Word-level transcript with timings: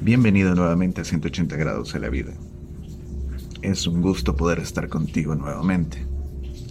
Bienvenido 0.00 0.54
nuevamente 0.54 1.00
a 1.00 1.04
180 1.04 1.56
grados 1.56 1.92
de 1.92 2.00
la 2.00 2.10
vida. 2.10 2.32
Es 3.62 3.86
un 3.86 4.02
gusto 4.02 4.36
poder 4.36 4.58
estar 4.58 4.88
contigo 4.88 5.34
nuevamente. 5.34 6.06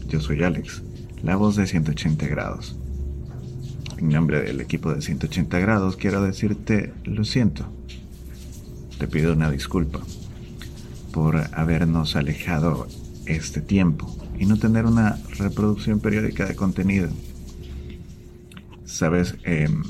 Yo 0.08 0.22
soy 0.22 0.44
Alex, 0.44 0.84
la 1.24 1.36
voz 1.36 1.56
de 1.56 1.66
180 1.66 2.28
grados. 2.28 2.78
En 3.98 4.10
nombre 4.10 4.42
del 4.42 4.62
equipo 4.62 4.94
de 4.94 5.02
180 5.02 5.60
grados 5.60 5.98
quiero 5.98 6.22
decirte 6.22 6.94
lo 7.04 7.26
siento. 7.26 7.66
Te 9.00 9.08
pido 9.08 9.34
una 9.34 9.50
disculpa 9.50 10.00
por 11.12 11.42
habernos 11.54 12.16
alejado 12.16 12.88
este 13.26 13.60
tiempo 13.60 14.16
y 14.38 14.46
no 14.46 14.58
tener 14.58 14.86
una 14.86 15.20
reproducción 15.38 16.00
periódica 16.00 16.46
de 16.46 16.56
contenido. 16.56 17.10
Sabes, 18.86 19.36
em, 19.44 19.84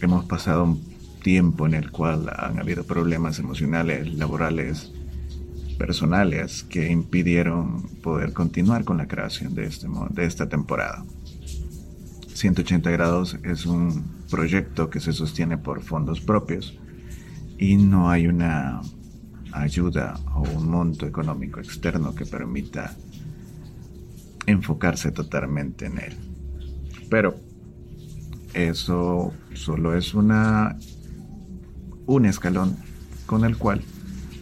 hemos 0.00 0.24
pasado 0.24 0.64
un 0.64 0.87
tiempo 1.22 1.66
en 1.66 1.74
el 1.74 1.90
cual 1.90 2.30
han 2.36 2.58
habido 2.58 2.84
problemas 2.84 3.38
emocionales, 3.38 4.14
laborales, 4.14 4.92
personales 5.78 6.64
que 6.64 6.90
impidieron 6.90 7.82
poder 8.02 8.32
continuar 8.32 8.84
con 8.84 8.98
la 8.98 9.06
creación 9.06 9.54
de, 9.54 9.66
este, 9.66 9.86
de 10.10 10.24
esta 10.24 10.48
temporada. 10.48 11.04
180 12.34 12.90
grados 12.90 13.38
es 13.42 13.66
un 13.66 14.04
proyecto 14.30 14.90
que 14.90 15.00
se 15.00 15.12
sostiene 15.12 15.58
por 15.58 15.82
fondos 15.82 16.20
propios 16.20 16.78
y 17.58 17.76
no 17.76 18.10
hay 18.10 18.26
una 18.26 18.80
ayuda 19.52 20.18
o 20.34 20.42
un 20.42 20.68
monto 20.68 21.06
económico 21.06 21.58
externo 21.60 22.14
que 22.14 22.26
permita 22.26 22.94
enfocarse 24.46 25.10
totalmente 25.10 25.86
en 25.86 25.98
él. 25.98 26.16
Pero 27.10 27.36
eso 28.54 29.32
solo 29.54 29.96
es 29.96 30.14
una 30.14 30.78
un 32.08 32.24
escalón 32.24 32.76
con 33.26 33.44
el 33.44 33.56
cual 33.56 33.82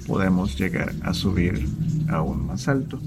podemos 0.07 0.57
llegar 0.57 0.95
a 1.03 1.13
subir 1.13 1.69
aún 2.09 2.47
más 2.47 2.69
alto. 2.69 2.99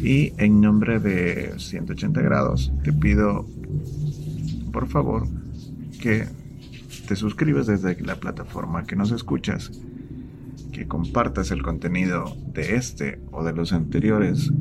Y 0.00 0.32
en 0.38 0.60
nombre 0.60 1.00
de 1.00 1.54
180 1.58 2.22
grados 2.22 2.72
te 2.84 2.92
pido 2.92 3.44
por 4.72 4.86
favor 4.88 5.26
que 6.00 6.26
te 7.08 7.16
suscribas 7.16 7.66
desde 7.66 8.00
la 8.02 8.16
plataforma 8.16 8.84
que 8.84 8.94
nos 8.94 9.10
escuchas, 9.10 9.72
que 10.72 10.86
compartas 10.86 11.50
el 11.50 11.62
contenido 11.62 12.36
de 12.52 12.76
este 12.76 13.20
o 13.32 13.42
de 13.42 13.52
los 13.52 13.72
anteriores 13.72 14.52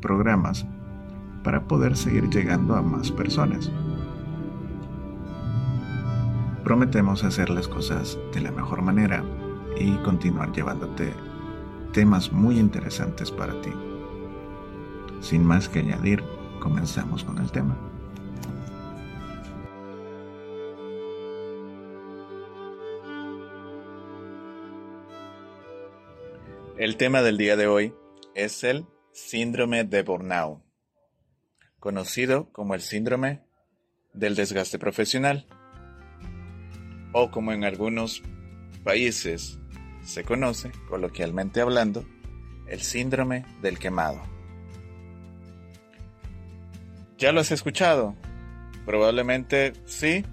programas 0.00 0.66
para 1.42 1.68
poder 1.68 1.96
seguir 1.96 2.30
llegando 2.30 2.76
a 2.76 2.82
más 2.82 3.10
personas. 3.10 3.70
Prometemos 6.64 7.24
hacer 7.24 7.50
las 7.50 7.68
cosas 7.68 8.18
de 8.32 8.40
la 8.40 8.50
mejor 8.50 8.80
manera 8.80 9.22
y 9.78 9.96
continuar 9.98 10.50
llevándote 10.50 11.12
temas 11.92 12.32
muy 12.32 12.58
interesantes 12.58 13.30
para 13.30 13.60
ti. 13.60 13.70
Sin 15.20 15.44
más 15.44 15.68
que 15.68 15.80
añadir, 15.80 16.24
comenzamos 16.60 17.22
con 17.22 17.36
el 17.36 17.52
tema. 17.52 17.76
El 26.78 26.96
tema 26.96 27.20
del 27.20 27.36
día 27.36 27.56
de 27.56 27.66
hoy 27.66 27.94
es 28.34 28.64
el 28.64 28.86
síndrome 29.12 29.84
de 29.84 30.02
burnout, 30.02 30.62
conocido 31.78 32.50
como 32.52 32.74
el 32.74 32.80
síndrome 32.80 33.42
del 34.14 34.34
desgaste 34.34 34.78
profesional 34.78 35.46
o 37.14 37.30
como 37.30 37.52
en 37.52 37.64
algunos 37.64 38.22
países 38.82 39.58
se 40.04 40.24
conoce, 40.24 40.70
coloquialmente 40.88 41.62
hablando, 41.62 42.04
el 42.66 42.82
síndrome 42.82 43.46
del 43.62 43.78
quemado. 43.78 44.20
¿Ya 47.16 47.32
lo 47.32 47.40
has 47.40 47.52
escuchado? 47.52 48.16
Probablemente 48.84 49.72
sí, 49.86 50.24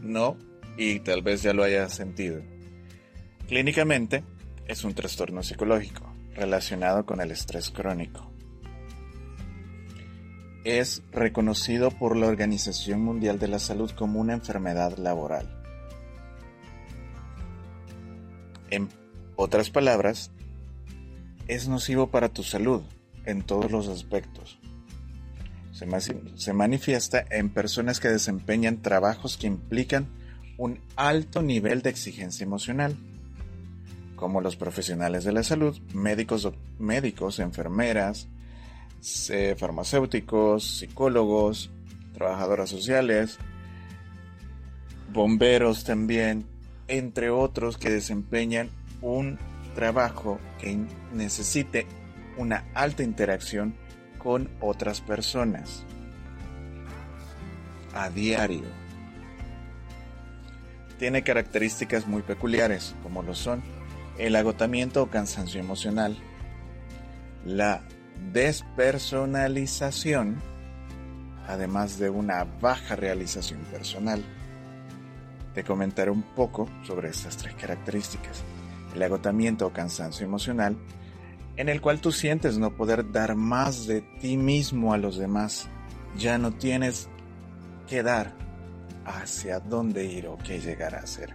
no 0.00 0.38
y 0.78 1.00
tal 1.00 1.20
vez 1.20 1.42
ya 1.42 1.52
lo 1.52 1.64
hayas 1.64 1.92
sentido. 1.92 2.40
Clínicamente 3.48 4.22
es 4.66 4.84
un 4.84 4.94
trastorno 4.94 5.42
psicológico 5.42 6.14
relacionado 6.34 7.04
con 7.04 7.20
el 7.20 7.32
estrés 7.32 7.70
crónico. 7.70 8.30
Es 10.62 11.02
reconocido 11.10 11.90
por 11.90 12.16
la 12.16 12.28
Organización 12.28 13.02
Mundial 13.02 13.40
de 13.40 13.48
la 13.48 13.58
Salud 13.58 13.90
como 13.90 14.20
una 14.20 14.34
enfermedad 14.34 14.96
laboral 14.96 15.59
En 18.70 18.88
otras 19.36 19.70
palabras, 19.70 20.30
es 21.48 21.68
nocivo 21.68 22.10
para 22.10 22.28
tu 22.28 22.42
salud 22.42 22.82
en 23.24 23.42
todos 23.42 23.70
los 23.70 23.88
aspectos. 23.88 24.58
Se, 26.36 26.52
manifiesta 26.52 27.24
en 27.30 27.48
personas 27.48 28.00
que 28.00 28.08
desempeñan 28.08 28.82
trabajos 28.82 29.36
que 29.36 29.46
implican 29.46 30.08
un 30.58 30.78
alto 30.94 31.42
nivel 31.42 31.80
de 31.80 31.90
exigencia 31.90 32.44
emocional, 32.44 32.94
como 34.14 34.42
los 34.42 34.56
profesionales 34.56 35.24
de 35.24 35.32
la 35.32 35.42
salud, 35.42 35.80
médicos, 35.94 36.52
médicos 36.78 37.38
enfermeras, 37.38 38.28
farmacéuticos, 39.56 40.78
psicólogos, 40.78 41.70
trabajadoras 42.12 42.68
sociales, 42.68 43.38
bomberos 45.12 45.84
también, 45.84 46.44
entre 46.90 47.30
otros 47.30 47.78
que 47.78 47.88
desempeñan 47.88 48.68
un 49.00 49.38
trabajo 49.76 50.40
que 50.58 50.76
necesite 51.14 51.86
una 52.36 52.64
alta 52.74 53.04
interacción 53.04 53.76
con 54.18 54.50
otras 54.60 55.00
personas 55.00 55.84
a 57.94 58.10
diario. 58.10 58.64
Tiene 60.98 61.22
características 61.22 62.08
muy 62.08 62.22
peculiares, 62.22 62.96
como 63.04 63.22
lo 63.22 63.34
son 63.34 63.62
el 64.18 64.34
agotamiento 64.36 65.02
o 65.02 65.08
cansancio 65.08 65.60
emocional, 65.60 66.18
la 67.44 67.84
despersonalización, 68.32 70.42
además 71.46 72.00
de 72.00 72.10
una 72.10 72.42
baja 72.44 72.96
realización 72.96 73.60
personal, 73.70 74.24
te 75.54 75.64
comentaré 75.64 76.10
un 76.10 76.22
poco 76.22 76.68
sobre 76.82 77.10
estas 77.10 77.36
tres 77.36 77.54
características. 77.54 78.42
El 78.94 79.02
agotamiento 79.02 79.66
o 79.66 79.72
cansancio 79.72 80.26
emocional, 80.26 80.76
en 81.56 81.68
el 81.68 81.80
cual 81.80 82.00
tú 82.00 82.12
sientes 82.12 82.58
no 82.58 82.76
poder 82.76 83.10
dar 83.12 83.34
más 83.34 83.86
de 83.86 84.02
ti 84.20 84.36
mismo 84.36 84.92
a 84.92 84.98
los 84.98 85.16
demás. 85.16 85.68
Ya 86.16 86.38
no 86.38 86.52
tienes 86.52 87.08
que 87.88 88.02
dar 88.02 88.34
hacia 89.04 89.60
dónde 89.60 90.04
ir 90.04 90.26
o 90.26 90.38
qué 90.38 90.60
llegar 90.60 90.94
a 90.94 91.00
hacer. 91.00 91.34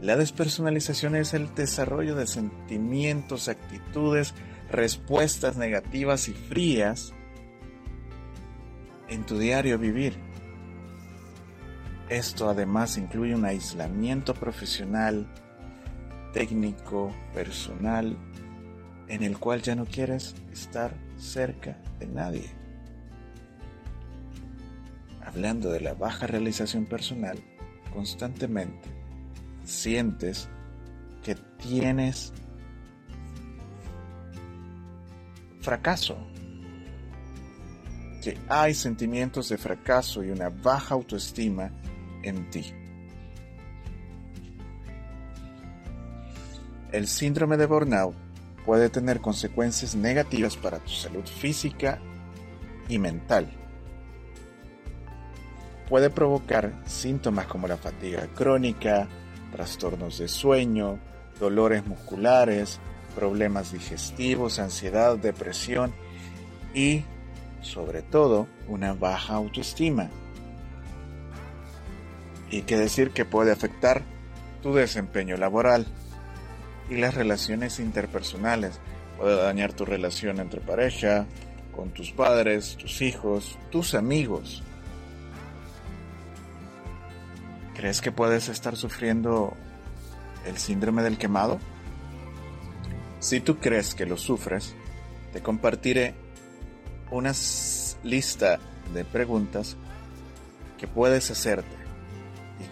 La 0.00 0.16
despersonalización 0.16 1.16
es 1.16 1.32
el 1.32 1.54
desarrollo 1.54 2.16
de 2.16 2.26
sentimientos, 2.26 3.48
actitudes, 3.48 4.34
respuestas 4.70 5.56
negativas 5.56 6.28
y 6.28 6.32
frías 6.32 7.14
en 9.08 9.24
tu 9.24 9.38
diario 9.38 9.78
vivir 9.78 10.18
esto 12.08 12.48
además 12.48 12.98
incluye 12.98 13.34
un 13.34 13.44
aislamiento 13.44 14.34
profesional, 14.34 15.26
técnico, 16.32 17.12
personal, 17.34 18.16
en 19.08 19.22
el 19.22 19.38
cual 19.38 19.62
ya 19.62 19.74
no 19.74 19.86
quieres 19.86 20.34
estar 20.52 20.92
cerca 21.16 21.78
de 21.98 22.06
nadie. 22.06 22.50
Hablando 25.24 25.70
de 25.70 25.80
la 25.80 25.94
baja 25.94 26.26
realización 26.26 26.86
personal, 26.86 27.38
constantemente 27.92 28.88
sientes 29.64 30.48
que 31.24 31.34
tienes 31.34 32.32
fracaso, 35.60 36.16
que 38.22 38.38
hay 38.48 38.74
sentimientos 38.74 39.48
de 39.48 39.58
fracaso 39.58 40.22
y 40.22 40.30
una 40.30 40.48
baja 40.48 40.94
autoestima 40.94 41.72
en 42.28 42.50
ti. 42.50 42.72
El 46.92 47.06
síndrome 47.06 47.56
de 47.56 47.66
burnout 47.66 48.14
puede 48.64 48.88
tener 48.90 49.20
consecuencias 49.20 49.94
negativas 49.94 50.56
para 50.56 50.78
tu 50.78 50.90
salud 50.90 51.24
física 51.24 51.98
y 52.88 52.98
mental. 52.98 53.50
Puede 55.88 56.10
provocar 56.10 56.72
síntomas 56.84 57.46
como 57.46 57.68
la 57.68 57.76
fatiga 57.76 58.26
crónica, 58.34 59.08
trastornos 59.52 60.18
de 60.18 60.26
sueño, 60.26 60.98
dolores 61.38 61.86
musculares, 61.86 62.80
problemas 63.14 63.72
digestivos, 63.72 64.58
ansiedad, 64.58 65.16
depresión 65.16 65.92
y, 66.74 67.04
sobre 67.62 68.02
todo, 68.02 68.48
una 68.68 68.94
baja 68.94 69.34
autoestima 69.34 70.10
y 72.50 72.62
que 72.62 72.76
decir 72.76 73.10
que 73.10 73.24
puede 73.24 73.52
afectar 73.52 74.02
tu 74.62 74.74
desempeño 74.74 75.36
laboral 75.36 75.86
y 76.88 76.96
las 76.96 77.14
relaciones 77.14 77.78
interpersonales. 77.78 78.80
Puede 79.18 79.36
dañar 79.36 79.72
tu 79.72 79.84
relación 79.84 80.40
entre 80.40 80.60
pareja, 80.60 81.26
con 81.74 81.90
tus 81.90 82.12
padres, 82.12 82.76
tus 82.76 83.02
hijos, 83.02 83.58
tus 83.70 83.94
amigos. 83.94 84.62
¿Crees 87.74 88.00
que 88.00 88.12
puedes 88.12 88.48
estar 88.48 88.76
sufriendo 88.76 89.54
el 90.46 90.56
síndrome 90.56 91.02
del 91.02 91.18
quemado? 91.18 91.58
Si 93.20 93.40
tú 93.40 93.58
crees 93.58 93.94
que 93.94 94.06
lo 94.06 94.16
sufres, 94.16 94.74
te 95.32 95.42
compartiré 95.42 96.14
una 97.10 97.32
lista 98.02 98.58
de 98.94 99.04
preguntas 99.04 99.76
que 100.78 100.86
puedes 100.86 101.30
hacerte 101.30 101.85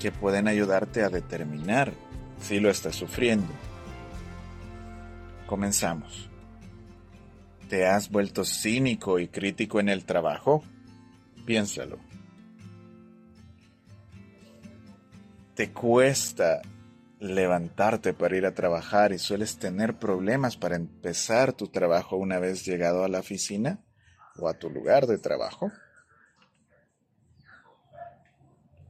que 0.05 0.13
pueden 0.13 0.49
ayudarte 0.49 1.03
a 1.03 1.09
determinar 1.09 1.95
si 2.39 2.61
lo 2.61 2.69
estás 2.69 2.95
sufriendo. 2.95 3.49
Comenzamos. 5.47 6.29
¿Te 7.71 7.87
has 7.87 8.11
vuelto 8.11 8.45
cínico 8.45 9.19
y 9.19 9.29
crítico 9.29 9.81
en 9.81 9.89
el 9.89 10.05
trabajo? 10.05 10.63
Piénsalo. 11.47 11.97
¿Te 15.55 15.73
cuesta 15.73 16.61
levantarte 17.19 18.13
para 18.13 18.37
ir 18.37 18.45
a 18.45 18.55
trabajar 18.55 19.13
y 19.13 19.19
sueles 19.19 19.57
tener 19.57 19.99
problemas 19.99 20.59
para 20.59 20.77
empezar 20.77 21.55
tu 21.55 21.69
trabajo 21.69 22.17
una 22.17 22.39
vez 22.39 22.67
llegado 22.67 23.05
a 23.05 23.09
la 23.09 23.21
oficina 23.21 23.81
o 24.37 24.51
a 24.51 24.59
tu 24.59 24.69
lugar 24.69 25.07
de 25.07 25.17
trabajo? 25.17 25.73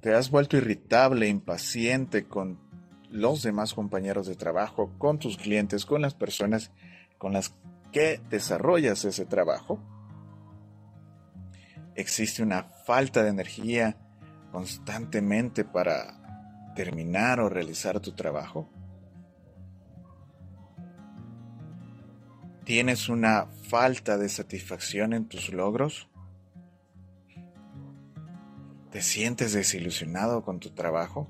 ¿Te 0.05 0.13
has 0.13 0.31
vuelto 0.31 0.59
irritable, 0.59 1.29
impaciente 1.29 2.29
con 2.29 2.61
los 3.09 3.43
demás 3.43 3.73
compañeros 3.73 4.27
de 4.27 4.35
trabajo, 4.35 4.93
con 4.99 5.19
tus 5.19 5.39
clientes, 5.39 5.87
con 5.87 6.03
las 6.03 6.13
personas 6.13 6.73
con 7.17 7.33
las 7.33 7.55
que 7.91 8.21
desarrollas 8.29 9.07
ese 9.07 9.25
trabajo? 9.25 9.81
¿Existe 11.95 12.43
una 12.43 12.65
falta 12.65 13.23
de 13.23 13.31
energía 13.31 13.97
constantemente 14.53 15.65
para 15.65 16.73
terminar 16.77 17.41
o 17.41 17.49
realizar 17.49 17.99
tu 18.01 18.13
trabajo? 18.13 18.69
¿Tienes 22.65 23.09
una 23.09 23.47
falta 23.47 24.19
de 24.19 24.29
satisfacción 24.29 25.15
en 25.15 25.29
tus 25.29 25.51
logros? 25.51 26.11
¿Te 28.95 29.03
sientes 29.03 29.53
desilusionado 29.53 30.45
con 30.45 30.61
tu 30.61 30.71
trabajo? 30.71 31.29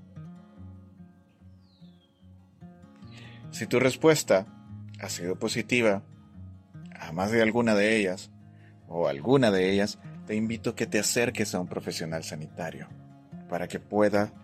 Si 3.52 3.66
tu 3.66 3.81
respuesta 3.81 4.44
ha 5.00 5.08
sido 5.08 5.38
positiva 5.38 6.02
a 7.00 7.12
más 7.12 7.31
de 7.31 7.40
alguna 7.40 7.75
de 7.75 7.96
ellas, 7.96 8.31
o 8.87 9.08
alguna 9.08 9.50
de 9.50 9.72
ellas, 9.72 9.99
te 10.26 10.34
invito 10.34 10.69
a 10.69 10.76
que 10.76 10.87
te 10.87 10.99
acerques 10.99 11.55
a 11.55 11.61
un 11.61 11.66
profesional 11.66 12.22
sanitario 12.22 12.87
para 13.49 13.66
que 13.66 13.81
pueda 13.81 14.34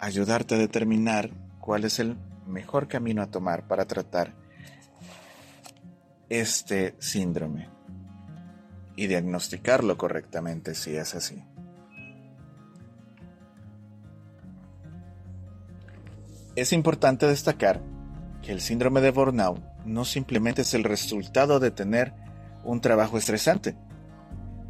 ayudarte 0.00 0.56
a 0.56 0.58
determinar 0.58 1.30
cuál 1.60 1.84
es 1.84 2.00
el 2.00 2.16
mejor 2.44 2.88
camino 2.88 3.22
a 3.22 3.30
tomar 3.30 3.68
para 3.68 3.84
tratar 3.84 4.34
este 6.28 6.96
síndrome 6.98 7.68
y 8.96 9.06
diagnosticarlo 9.06 9.96
correctamente 9.96 10.74
si 10.74 10.96
es 10.96 11.14
así. 11.14 11.40
Es 16.56 16.72
importante 16.72 17.26
destacar 17.26 17.82
que 18.40 18.52
el 18.52 18.60
síndrome 18.60 19.00
de 19.00 19.10
burnout 19.10 19.60
no 19.84 20.04
simplemente 20.04 20.62
es 20.62 20.72
el 20.74 20.84
resultado 20.84 21.58
de 21.58 21.72
tener 21.72 22.14
un 22.62 22.80
trabajo 22.80 23.18
estresante, 23.18 23.76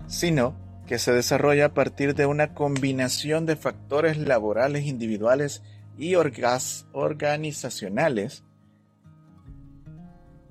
sino 0.07 0.57
que 0.87 0.99
se 0.99 1.13
desarrolla 1.13 1.67
a 1.67 1.75
partir 1.75 2.15
de 2.15 2.25
una 2.25 2.55
combinación 2.55 3.45
de 3.45 3.57
factores 3.57 4.17
laborales 4.17 4.85
individuales 4.85 5.63
y 5.99 6.15
organizacionales 6.15 8.45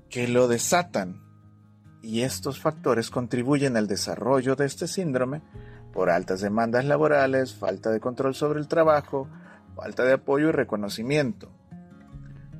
que 0.08 0.28
lo 0.28 0.46
desatan. 0.46 1.20
Y 2.00 2.22
estos 2.22 2.60
factores 2.60 3.10
contribuyen 3.10 3.76
al 3.76 3.88
desarrollo 3.88 4.54
de 4.56 4.66
este 4.66 4.86
síndrome 4.86 5.42
por 5.92 6.10
altas 6.10 6.40
demandas 6.40 6.84
laborales, 6.84 7.54
falta 7.54 7.90
de 7.90 8.00
control 8.00 8.34
sobre 8.34 8.58
el 8.60 8.68
trabajo, 8.68 9.28
falta 9.74 10.04
de 10.04 10.14
apoyo 10.14 10.48
y 10.48 10.52
reconocimiento. 10.52 11.50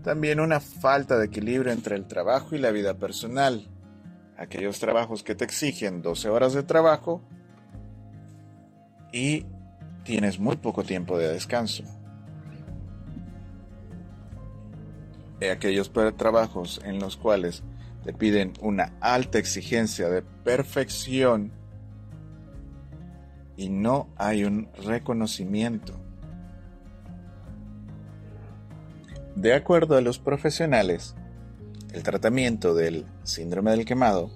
También 0.02 0.40
una 0.40 0.61
falta 0.61 1.19
de 1.19 1.26
equilibrio 1.26 1.72
entre 1.72 1.96
el 1.96 2.06
trabajo 2.06 2.55
y 2.55 2.58
la 2.58 2.70
vida 2.70 2.94
personal. 2.94 3.69
Aquellos 4.37 4.78
trabajos 4.78 5.22
que 5.22 5.34
te 5.34 5.44
exigen 5.44 6.02
12 6.02 6.28
horas 6.28 6.52
de 6.52 6.62
trabajo 6.62 7.22
y 9.12 9.46
tienes 10.02 10.38
muy 10.38 10.56
poco 10.56 10.82
tiempo 10.82 11.16
de 11.19 11.32
descanso. 11.32 11.84
Aquellos 15.50 15.93
trabajos 16.17 16.81
en 16.84 16.99
los 16.99 17.17
cuales 17.17 17.62
te 18.02 18.12
piden 18.12 18.55
una 18.60 18.93
alta 19.00 19.38
exigencia 19.38 20.08
de 20.08 20.22
perfección 20.22 21.52
y 23.56 23.69
no 23.69 24.08
hay 24.17 24.44
un 24.44 24.69
reconocimiento. 24.84 25.94
De 29.36 29.52
acuerdo 29.52 29.96
a 29.96 30.00
los 30.00 30.20
profesionales, 30.20 31.16
el 31.92 32.04
tratamiento 32.04 32.75
del 32.75 33.04
síndrome 33.25 33.72
del 33.72 33.84
quemado 33.84 34.31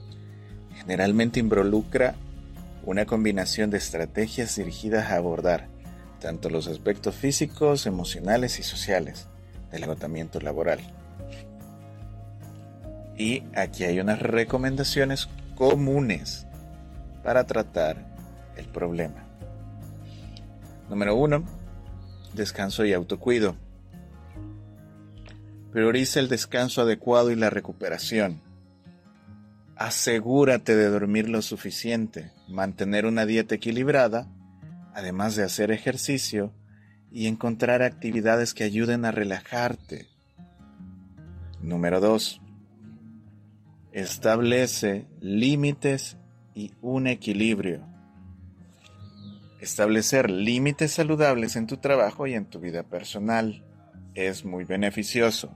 generalmente 0.75 1.39
involucra 1.39 2.15
una 2.85 3.07
combinación 3.07 3.71
de 3.71 3.79
estrategias 3.79 4.57
dirigidas 4.57 5.11
a 5.11 5.17
abordar 5.17 5.69
tanto 6.21 6.51
los 6.51 6.67
aspectos 6.67 7.15
físicos, 7.15 7.87
emocionales 7.87 8.59
y 8.59 8.65
sociales 8.65 9.29
del 9.71 9.85
agotamiento 9.85 10.41
laboral. 10.41 10.81
Y 13.17 13.45
aquí 13.55 13.85
hay 13.85 14.01
unas 14.01 14.21
recomendaciones 14.21 15.29
comunes 15.55 16.47
para 17.23 17.45
tratar 17.45 17.97
el 18.57 18.67
problema. 18.67 19.27
Número 20.89 21.15
1. 21.15 21.45
Descanso 22.35 22.85
y 22.85 22.93
autocuido. 22.93 23.57
Prioriza 25.73 26.19
el 26.19 26.29
descanso 26.29 26.81
adecuado 26.81 27.31
y 27.31 27.37
la 27.37 27.51
recuperación. 27.51 28.41
Asegúrate 29.77 30.75
de 30.75 30.89
dormir 30.89 31.29
lo 31.29 31.43
suficiente, 31.43 32.33
mantener 32.49 33.05
una 33.05 33.27
dieta 33.27 33.57
equilibrada, 33.57 34.27
además 34.95 35.37
de 35.37 35.45
hacer 35.45 35.71
ejercicio 35.71 36.55
y 37.13 37.27
encontrar 37.27 37.83
actividades 37.83 38.55
que 38.55 38.65
ayuden 38.65 39.05
a 39.05 39.11
relajarte. 39.11 40.09
Número 41.61 42.01
2. 42.01 42.41
Establece 43.93 45.07
límites 45.21 46.17
y 46.55 46.73
un 46.81 47.07
equilibrio. 47.07 47.87
Establecer 49.61 50.31
límites 50.31 50.93
saludables 50.93 51.57
en 51.57 51.67
tu 51.67 51.77
trabajo 51.77 52.27
y 52.27 52.35
en 52.35 52.47
tu 52.47 52.59
vida 52.59 52.85
personal 52.85 53.68
es 54.27 54.45
muy 54.45 54.65
beneficioso. 54.65 55.55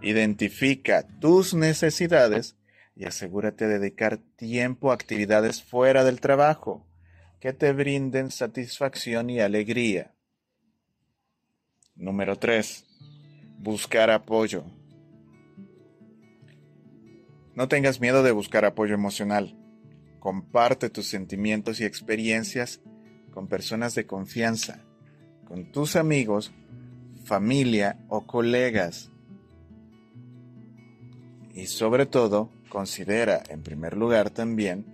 Identifica 0.00 1.06
tus 1.20 1.54
necesidades 1.54 2.56
y 2.94 3.04
asegúrate 3.04 3.66
de 3.66 3.78
dedicar 3.78 4.18
tiempo 4.36 4.90
a 4.90 4.94
actividades 4.94 5.62
fuera 5.62 6.04
del 6.04 6.20
trabajo 6.20 6.86
que 7.40 7.52
te 7.52 7.72
brinden 7.72 8.30
satisfacción 8.30 9.30
y 9.30 9.40
alegría. 9.40 10.14
Número 11.94 12.36
3. 12.36 12.84
Buscar 13.58 14.10
apoyo. 14.10 14.64
No 17.54 17.68
tengas 17.68 18.00
miedo 18.00 18.22
de 18.22 18.32
buscar 18.32 18.64
apoyo 18.64 18.94
emocional. 18.94 19.56
Comparte 20.18 20.90
tus 20.90 21.06
sentimientos 21.06 21.80
y 21.80 21.84
experiencias 21.84 22.80
con 23.32 23.48
personas 23.48 23.94
de 23.94 24.06
confianza, 24.06 24.84
con 25.46 25.70
tus 25.72 25.96
amigos, 25.96 26.52
familia 27.26 27.98
o 28.08 28.26
colegas. 28.26 29.10
Y 31.52 31.66
sobre 31.66 32.06
todo, 32.06 32.50
Considera, 32.68 33.42
en 33.48 33.62
primer 33.62 33.96
lugar, 33.96 34.30
también 34.30 34.84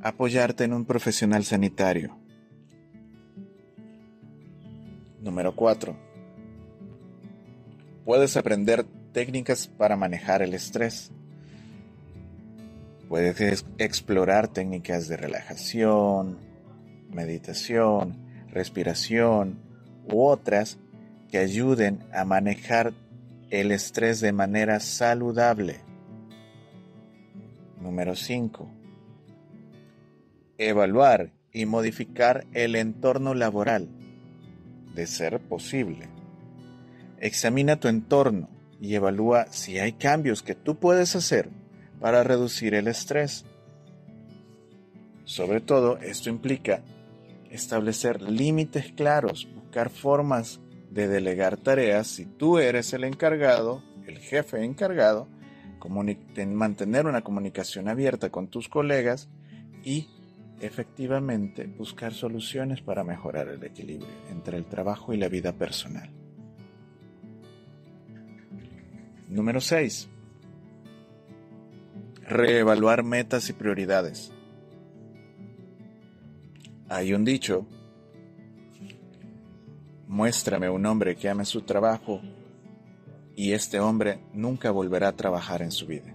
apoyarte 0.00 0.64
en 0.64 0.72
un 0.72 0.84
profesional 0.84 1.44
sanitario. 1.44 2.16
Número 5.20 5.54
4. 5.56 5.96
Puedes 8.04 8.36
aprender 8.36 8.86
técnicas 9.12 9.66
para 9.66 9.96
manejar 9.96 10.40
el 10.40 10.54
estrés. 10.54 11.10
Puedes 13.08 13.66
explorar 13.78 14.48
técnicas 14.48 15.08
de 15.08 15.16
relajación, 15.16 16.38
meditación, 17.10 18.16
respiración 18.48 19.58
u 20.08 20.24
otras 20.24 20.78
ayuden 21.38 22.04
a 22.12 22.24
manejar 22.24 22.92
el 23.50 23.70
estrés 23.72 24.20
de 24.20 24.32
manera 24.32 24.80
saludable. 24.80 25.80
Número 27.80 28.16
5. 28.16 28.70
Evaluar 30.58 31.32
y 31.52 31.66
modificar 31.66 32.46
el 32.52 32.76
entorno 32.76 33.34
laboral, 33.34 33.88
de 34.94 35.06
ser 35.06 35.40
posible. 35.40 36.08
Examina 37.18 37.80
tu 37.80 37.88
entorno 37.88 38.48
y 38.80 38.94
evalúa 38.94 39.46
si 39.50 39.78
hay 39.78 39.92
cambios 39.92 40.42
que 40.42 40.54
tú 40.54 40.76
puedes 40.76 41.16
hacer 41.16 41.48
para 42.00 42.24
reducir 42.24 42.74
el 42.74 42.88
estrés. 42.88 43.44
Sobre 45.24 45.60
todo, 45.60 45.98
esto 45.98 46.28
implica 46.28 46.82
establecer 47.50 48.20
límites 48.20 48.92
claros, 48.92 49.48
buscar 49.54 49.90
formas 49.90 50.60
de 50.96 51.08
delegar 51.08 51.58
tareas 51.58 52.06
si 52.06 52.24
tú 52.24 52.58
eres 52.58 52.92
el 52.94 53.04
encargado, 53.04 53.82
el 54.06 54.18
jefe 54.18 54.64
encargado, 54.64 55.28
mantener 56.48 57.06
una 57.06 57.22
comunicación 57.22 57.86
abierta 57.86 58.30
con 58.30 58.48
tus 58.48 58.68
colegas 58.68 59.28
y 59.84 60.08
efectivamente 60.60 61.66
buscar 61.66 62.14
soluciones 62.14 62.80
para 62.80 63.04
mejorar 63.04 63.48
el 63.48 63.62
equilibrio 63.62 64.08
entre 64.30 64.56
el 64.56 64.64
trabajo 64.64 65.12
y 65.12 65.18
la 65.18 65.28
vida 65.28 65.52
personal. 65.52 66.10
Número 69.28 69.60
6. 69.60 70.08
Reevaluar 72.22 73.04
metas 73.04 73.50
y 73.50 73.52
prioridades. 73.52 74.32
Hay 76.88 77.12
un 77.12 77.24
dicho, 77.24 77.66
muéstrame 80.16 80.70
un 80.70 80.86
hombre 80.86 81.14
que 81.14 81.28
ame 81.28 81.44
su 81.44 81.60
trabajo 81.60 82.22
y 83.36 83.52
este 83.52 83.80
hombre 83.80 84.18
nunca 84.32 84.70
volverá 84.70 85.08
a 85.08 85.16
trabajar 85.16 85.60
en 85.60 85.70
su 85.70 85.86
vida. 85.86 86.14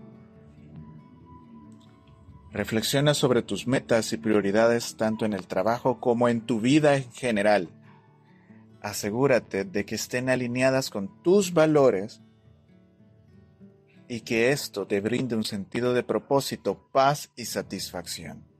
Reflexiona 2.52 3.14
sobre 3.14 3.44
tus 3.44 3.68
metas 3.68 4.12
y 4.12 4.18
prioridades 4.18 4.98
tanto 4.98 5.24
en 5.24 5.34
el 5.34 5.46
trabajo 5.46 6.00
como 6.00 6.30
en 6.30 6.42
tu 6.42 6.60
vida 6.60 6.96
en 6.96 7.12
general. 7.12 7.70
Asegúrate 8.82 9.66
de 9.66 9.86
que 9.86 9.94
estén 9.94 10.30
alineadas 10.30 10.90
con 10.90 11.22
tus 11.22 11.54
valores 11.54 12.22
y 14.08 14.22
que 14.22 14.52
esto 14.52 14.88
te 14.88 15.00
brinde 15.00 15.36
un 15.36 15.44
sentido 15.44 15.94
de 15.94 16.02
propósito, 16.02 16.90
paz 16.92 17.30
y 17.36 17.46
satisfacción. 17.46 18.51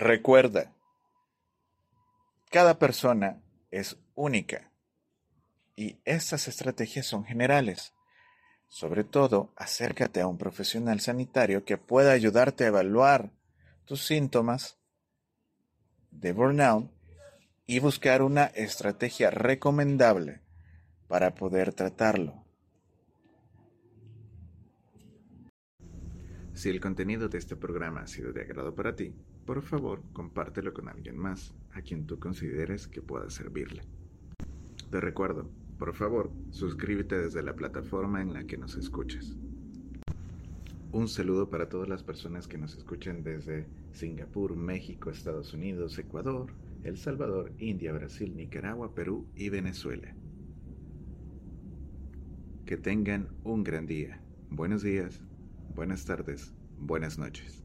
Recuerda, 0.00 0.72
cada 2.50 2.78
persona 2.78 3.42
es 3.70 3.98
única 4.14 4.72
y 5.76 5.98
estas 6.06 6.48
estrategias 6.48 7.04
son 7.04 7.26
generales. 7.26 7.92
Sobre 8.66 9.04
todo, 9.04 9.52
acércate 9.56 10.22
a 10.22 10.26
un 10.26 10.38
profesional 10.38 11.00
sanitario 11.00 11.66
que 11.66 11.76
pueda 11.76 12.12
ayudarte 12.12 12.64
a 12.64 12.68
evaluar 12.68 13.30
tus 13.84 14.06
síntomas 14.06 14.78
de 16.10 16.32
burnout 16.32 16.90
y 17.66 17.80
buscar 17.80 18.22
una 18.22 18.46
estrategia 18.46 19.30
recomendable 19.30 20.40
para 21.08 21.34
poder 21.34 21.74
tratarlo. 21.74 22.42
Si 26.54 26.68
el 26.68 26.80
contenido 26.80 27.28
de 27.28 27.38
este 27.38 27.56
programa 27.56 28.02
ha 28.02 28.06
sido 28.06 28.32
de 28.32 28.42
agrado 28.42 28.74
para 28.74 28.94
ti, 28.94 29.14
por 29.50 29.62
favor 29.62 30.00
compártelo 30.12 30.72
con 30.72 30.88
alguien 30.88 31.18
más 31.18 31.52
a 31.72 31.82
quien 31.82 32.06
tú 32.06 32.20
consideres 32.20 32.86
que 32.86 33.02
pueda 33.02 33.28
servirle. 33.30 33.82
Te 34.92 35.00
recuerdo, 35.00 35.50
por 35.76 35.92
favor, 35.92 36.30
suscríbete 36.50 37.18
desde 37.18 37.42
la 37.42 37.56
plataforma 37.56 38.22
en 38.22 38.32
la 38.32 38.44
que 38.44 38.56
nos 38.56 38.76
escuches. 38.76 39.36
Un 40.92 41.08
saludo 41.08 41.50
para 41.50 41.68
todas 41.68 41.88
las 41.88 42.04
personas 42.04 42.46
que 42.46 42.58
nos 42.58 42.76
escuchan 42.76 43.24
desde 43.24 43.66
Singapur, 43.90 44.54
México, 44.54 45.10
Estados 45.10 45.52
Unidos, 45.52 45.98
Ecuador, 45.98 46.52
El 46.84 46.96
Salvador, 46.96 47.50
India, 47.58 47.92
Brasil, 47.92 48.36
Nicaragua, 48.36 48.94
Perú 48.94 49.26
y 49.34 49.48
Venezuela. 49.48 50.14
Que 52.66 52.76
tengan 52.76 53.30
un 53.42 53.64
gran 53.64 53.88
día. 53.88 54.22
Buenos 54.48 54.82
días, 54.82 55.20
buenas 55.74 56.04
tardes, 56.04 56.54
buenas 56.78 57.18
noches. 57.18 57.59